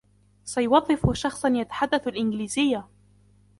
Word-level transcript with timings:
سيوظف 0.45 1.13
شخصا 1.13 1.49
يتحدث 1.49 2.07
الإنجليزية. 2.07 2.87